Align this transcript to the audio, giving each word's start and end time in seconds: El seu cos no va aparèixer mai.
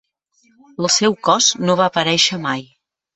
El 0.79 0.87
seu 0.95 1.15
cos 1.27 1.49
no 1.65 1.75
va 1.83 1.91
aparèixer 1.91 2.41
mai. 2.47 2.65